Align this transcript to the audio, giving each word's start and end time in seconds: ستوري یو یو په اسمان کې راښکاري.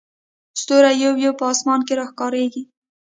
ستوري 0.61 0.91
یو 1.03 1.13
یو 1.23 1.33
په 1.39 1.45
اسمان 1.53 1.79
کې 1.87 1.93
راښکاري. 1.99 2.45